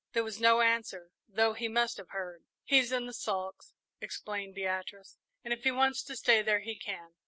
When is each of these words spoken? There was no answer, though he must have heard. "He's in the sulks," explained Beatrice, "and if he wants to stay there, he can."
There 0.13 0.23
was 0.23 0.39
no 0.41 0.61
answer, 0.61 1.11
though 1.27 1.53
he 1.53 1.67
must 1.67 1.97
have 1.97 2.09
heard. 2.09 2.43
"He's 2.63 2.91
in 2.91 3.05
the 3.05 3.13
sulks," 3.13 3.75
explained 3.99 4.55
Beatrice, 4.55 5.15
"and 5.43 5.53
if 5.53 5.63
he 5.63 5.69
wants 5.69 6.01
to 6.05 6.15
stay 6.15 6.41
there, 6.41 6.61
he 6.61 6.75
can." 6.75 7.13